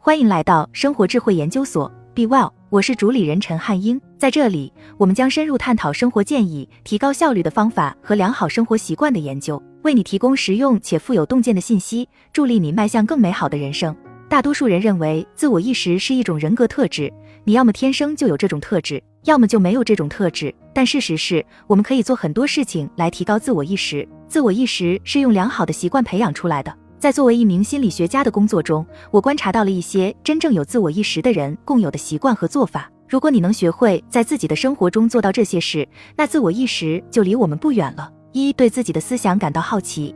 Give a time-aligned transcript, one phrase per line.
[0.00, 4.00] 欢迎来到生活智慧研究所，Be Well，我是主理人陈汉英。
[4.16, 13.94] 在这里，我们将深入探讨生活建议、提高效率的方法和良好生活习惯的研究，为你提供实用且富有洞见的信息，助力你迈向更美好的人生。
[14.28, 17.12] 大多数人认为自我意识是一种人格特质，
[17.42, 20.54] 你要么天生就有这种特质，要么就没有这种特质。
[20.72, 24.08] 但事实是，我们可以做很多事情来提高自我意识。
[24.28, 26.72] 自我意识是用良好的习惯培养出来的。
[26.98, 32.90] 在作为一名心理学家的工作中，我观察到了一些真正有自我意识的人共有的习惯和做法。
[33.08, 38.10] 如果你能学会在自己的生活中做到这些事，那自我意识就离我们不远了。
[38.32, 40.14] 一对自己的思想感到好奇，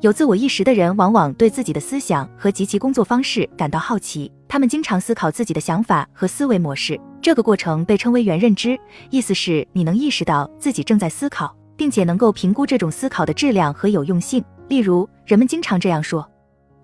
[0.00, 4.30] 有自我意识的人往往对自己的思想和及其工作方式感到好奇。
[4.48, 8.78] 他们经常思考自己的想法和思维模式，这个过程被称为原认知，
[9.10, 14.42] 意思是你能意识到自己正在思考，并且能够评估这种思考的质量和有用性。
[14.70, 16.24] 例如，人们经常这样说：“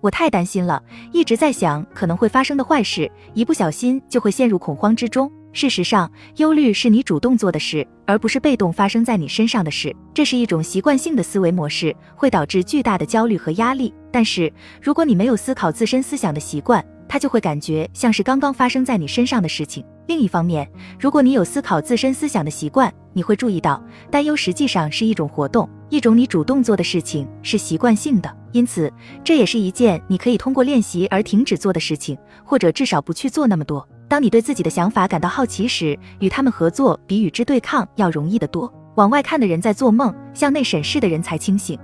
[0.01, 9.95] 我太担心了，一直在想可能会发生的坏事，一不小心就会陷入恐慌之中。”事实上，忧虑是你主动做的事，而不是被动发生在你身上的事。
[10.13, 13.93] 这是一种习惯性的思维模式，会导致巨大的焦虑和压力。
[14.11, 19.81] 但是，如果你没有思考自身思想的习惯，它就会感觉像是刚刚发生在你身上的事情。
[20.07, 28.37] 另一方面，如果你有思考自身思想的习惯，你会注意到，担忧实际上是一种活动，一种你主动做的事情，是习惯性的。
[28.53, 28.91] 因此，
[29.23, 33.85] 这也是一件你可以通过练习而停止做的事情，或者至少不去做那么多。
[34.07, 38.73] 当你对自己的想法感到好奇时，与他们合作比与之对抗要容易得多。
[38.95, 41.77] 往外看的人在做梦，向内审视的人才清醒。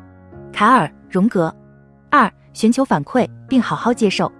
[0.53, 1.53] 卡尔·荣格。
[2.09, 4.31] 二、寻求反馈并好好接受。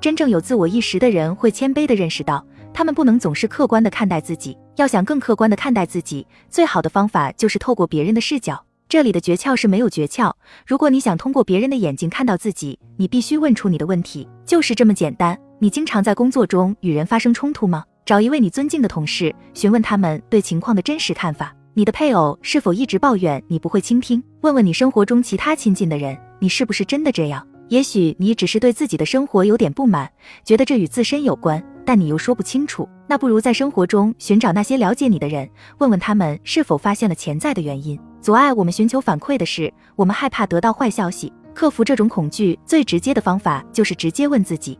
[0.00, 2.44] 真正有自我意识的人会谦卑地认识到，
[2.74, 4.58] 他们不能总是客观地看待自己。
[4.76, 8.62] 要想更客观地看待自己，最好的方法就是透过别人的视角。
[8.88, 10.32] 这里的诀窍是没有诀窍。
[10.66, 15.38] 如果你想通过别人的眼睛看到自己，你必须问出你的问题，就是这么简单。
[15.60, 17.84] 你经常在工作中与人发生冲突吗？
[18.04, 21.54] 找一位你尊敬的同事，询问他们对情况的真实看法。
[21.72, 24.22] 你的配偶是否一直抱怨你不会倾听？
[24.42, 27.46] 问问你生活中其他亲近的人，你是不是真的这样？
[27.68, 30.10] 也许你只是对自己的生活有点不满，
[30.44, 32.88] 觉得这与自身有关，但你又说不清楚。
[33.06, 37.98] 那不如在生活中寻找那些了解你的人，问问他们是否发现了潜在的原因。
[38.20, 41.32] 阻碍我们寻求反馈的是，我们害怕得到坏消息。
[41.52, 44.78] 克服这种恐惧最直接的方法就是直接问自己：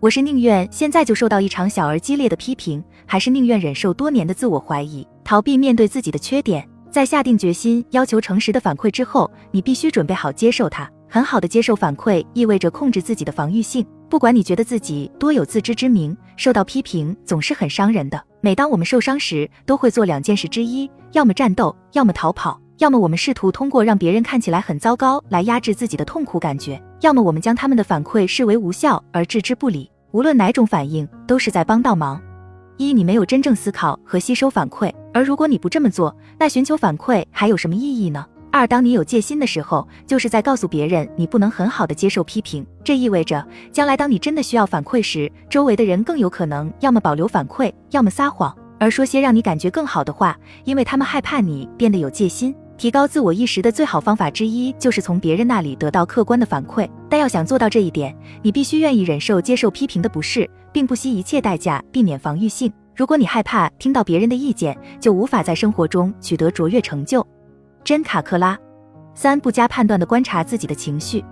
[0.00, 6.68] 我是宁愿现在就受到一场小而激烈的批评，还是宁愿忍受多年的自我怀疑，逃避面对自己的缺点？
[6.90, 10.90] 在下定决心要求诚实的反馈之后，你必须准备好接受它。
[11.12, 13.84] 很好的接受反馈，意味着控制自己的防御性。
[14.08, 18.22] 不管你觉得自己多有自知之明，受到批评总是很伤人的。
[18.40, 29.90] 每当我们受伤时，都会做两件事之一：要么战斗，要么逃跑；要么我们试图通过让别人看起来很糟糕来压制自己的痛苦感觉；要么我们将他们的反馈视为无效而置之不理。
[30.12, 32.22] 无论哪种反应，都是在帮倒忙。
[32.76, 38.24] 一，你没有真正思考和吸收反馈，而如果你不这么做，那寻求反馈还有什么意义呢？
[38.52, 42.66] 二，当你有戒心的时候，就是在告诉别人你不能很好的接受批评。
[42.82, 52.54] 这意味着，将来当你真的需要反馈时，周围的人更有可能要么保留反馈，要么撒谎，而说些让你感觉更好的话，因为他们害怕你变得有戒心。
[52.76, 56.88] 提高自我意识的最好方法之一，就是从别人那里得到客观的反馈。
[57.08, 58.12] 但要想做到这一点，
[58.42, 62.72] 你必须愿意忍受接受批评的不适，并不惜一切代价避免防御性。
[62.96, 67.24] 如果你害怕听到别人的意见，就无法在生活中取得卓越成就。
[67.84, 68.58] 真卡克拉，
[69.14, 71.24] 三不加判断的观察自己的情绪。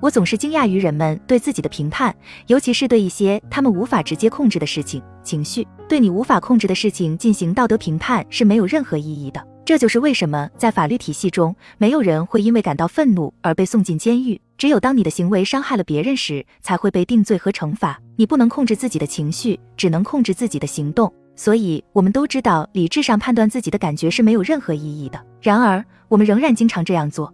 [0.00, 2.14] 我总是惊讶于人们对自己的评判，
[2.46, 5.02] 尤其是对一些他们无法直接控制的事情。
[5.22, 9.46] 情绪对你无法控制的事情进行道德评判是没有任何意义的。
[9.62, 14.40] 这就是为什么在法律体系中，没有人会因为感到愤怒而被送进监狱。
[14.56, 18.00] 只有当你的行为伤害了别人时，才会被定罪和惩罚。
[18.16, 21.12] 你不能控制自己的情绪，只能控制自己的行动。
[21.40, 25.18] 所以，我们都知道，理智上判断自己的感觉是没有任何意义的。
[25.40, 27.32] 然而，我们仍然经常这样做。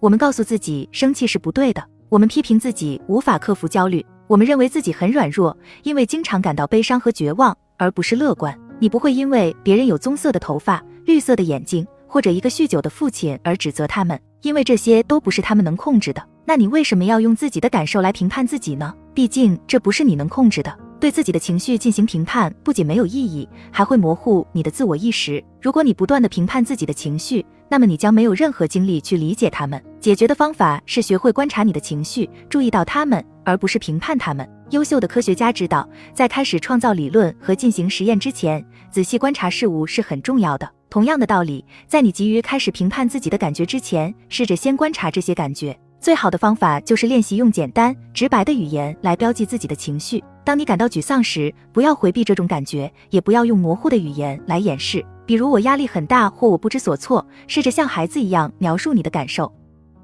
[0.00, 8.58] 我们告诉自己生气是不对的，我们批评自己无法克服焦虑，我们认为自己很软弱，因为经常感到悲伤和绝望，而不是乐观。
[8.78, 16.26] 你不会因为别人有棕色的头发、绿色的眼睛或者一个酗酒的父亲而指责他们，因为这些都不是他们能控制的。
[16.46, 18.94] 那你为什么要用自己的感受来评判自己呢？
[19.12, 20.74] 毕竟这不是你能控制的。
[21.02, 25.42] 对自己的情绪进行评判，不仅没有意义，还会模糊你的自我意识。
[25.60, 29.82] 如果你不断的评判自己的情绪，那么你将没有任何精力去理解他们。
[29.98, 34.48] 解决的方法是学会观察你的情绪，注意到他们，而不是评判他们。
[34.70, 40.70] 优秀的科学家知道，在开始创造理论和进行实验之前，仔细观察事物是很重要的。
[40.88, 45.76] 同样的道理，在你急于开始评判自己的感觉之前，试着先观察这些感觉。
[45.98, 50.22] 最好的方法就是练习用简单直白的语言来标记自己的情绪。
[50.44, 57.24] 当你感到沮丧时，不要回避这种感觉，也不要用模糊的语言来掩饰，比如我压力很大或我不知所措。
[57.46, 59.52] 试着像孩子一样描述你的感受：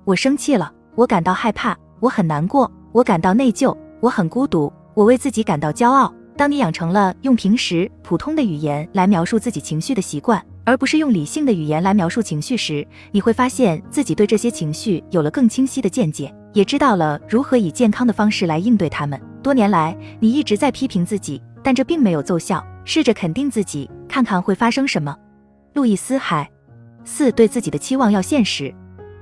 [0.04, 6.12] 我生气了，我感到害怕，我很难过，我感到内疚，我很孤独，我为自己感到骄傲。
[6.36, 19.20] 当你养成了用平时普通的语言来描述自己情绪的习惯，而不是用理性的语言来描述情绪时，你会发现自己对这些情绪有了更清晰的见解，也知道了如何以健康的方式来应对他们。
[19.48, 22.62] 多年来，你一直在批评自己，但这并没有奏效。
[22.84, 25.16] 试着肯定自己，看看会发生什么。
[25.72, 26.50] 路易斯·海，
[27.02, 28.74] 四对自己的期望要现实。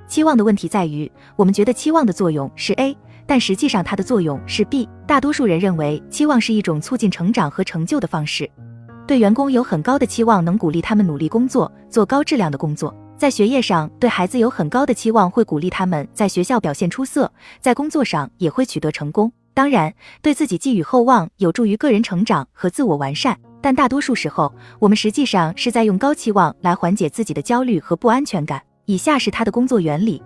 [0.08, 2.96] 期望的问题在于，我们觉得期望的作用是 A。
[3.25, 4.88] 但实际上，它的作用是 B。
[5.06, 8.50] 大多数人认为期望是一种促进成长和成就的方式。
[9.06, 12.93] 对员工有很高的期望，能鼓励他们努力工作，做高质量的工作。
[13.17, 17.31] 在学业上，对孩子有很高的期望，会鼓励他们在学校表现出色，
[17.61, 19.31] 在工作上也会取得成功。
[19.56, 23.35] 当然，对自己寄予厚望，有助于个人成长和自我完善。
[23.62, 28.61] 但大多数时候，我们实际上是在用高期望来缓解自己的焦虑和不安全感。
[28.85, 30.23] 以下是他的工作原理。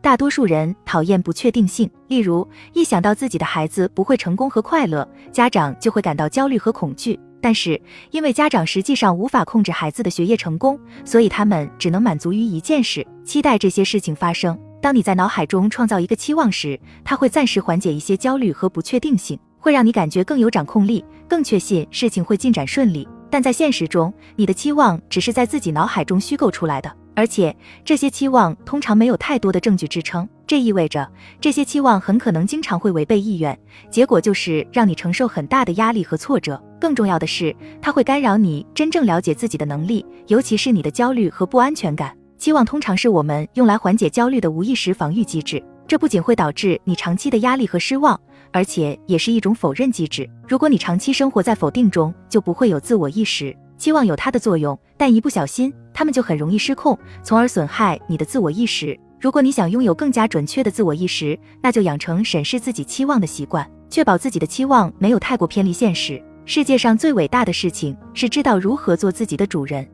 [0.00, 7.20] 大多数人讨厌不确定性，例如一想到自己的孩子不会成功和快乐，家长就会感到焦虑和恐惧。
[7.42, 7.78] 但是
[8.12, 14.58] 因为家长实际上无法控制孩子的学业成功，所以他们只能满足于一件事，期待这些事情发生。
[14.80, 23.06] 当你在脑海中创造一个期望时，它会暂时缓解一些焦虑和不确定性，会让你感觉更有掌控力，更确信事情会进展顺利。
[23.28, 26.90] 但在现实中，你的期望只是在自己脑海中虚构出来的。
[27.14, 27.54] 而且
[27.84, 31.06] 这些期望通常没有太多的证据支撑，这意味着
[31.38, 33.58] 这些期望很可能经常会违背意愿，
[33.90, 36.60] 结果就是让你承受很大的压力和挫折。
[36.80, 42.16] 更重要的是，它会干扰你真正了解自己的能力，尤其是你的焦虑和不安全感。
[42.40, 48.18] 期望通常是我们用来缓解焦虑的无意识防御机制，这不仅会导致你长期的压力和失望，
[48.50, 50.26] 而且也是一种否认机制。
[50.48, 53.54] 如果你长期生活在否定中，就不会有自我意识。
[53.76, 58.98] 期望有它的作用，但一不小心，它们就很容易失控，从而损害你的自我意识。
[59.20, 66.18] 如果你想拥有更加准确的自我意识，那就养成审视自己期望的习惯，确保自己的期望没有太过偏离现实。
[66.46, 69.86] 世界上最伟大的事情是知道如何做自己的主人。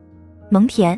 [0.49, 0.97] 蒙恬，